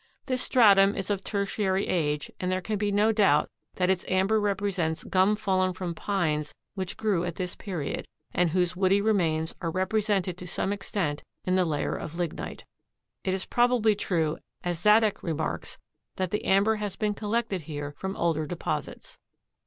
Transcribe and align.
This 0.25 0.41
stratum 0.41 0.95
is 0.95 1.11
of 1.11 1.23
Tertiary 1.23 1.85
age 1.87 2.31
and 2.39 2.51
there 2.51 2.59
can 2.59 2.79
be 2.79 2.91
no 2.91 3.11
doubt 3.11 3.51
that 3.75 3.91
its 3.91 4.03
amber 4.07 4.39
represents 4.41 5.03
gum 5.03 5.35
fallen 5.35 5.73
from 5.73 5.93
pines 5.93 6.55
which 6.73 6.97
grew 6.97 7.23
at 7.23 7.35
this 7.35 7.55
period 7.55 8.07
and 8.33 8.49
whose 8.49 8.75
woody 8.75 8.99
remains 8.99 9.53
are 9.61 9.69
represented 9.69 10.39
to 10.39 10.47
some 10.47 10.73
extent 10.73 11.23
in 11.45 11.53
the 11.55 11.65
layer 11.65 11.93
of 11.95 12.15
lignite. 12.15 12.65
It 13.23 13.35
is 13.35 13.45
probably 13.45 13.93
true 13.93 14.39
as 14.63 14.79
Zaddach 14.79 15.21
remarks 15.21 15.77
that 16.15 16.31
the 16.31 16.45
amber 16.45 16.77
has 16.77 16.95
been 16.95 17.13
collected 17.13 17.61
here 17.69 17.91
from 17.95 18.17
older 18.17 18.47
deposits. 18.47 19.19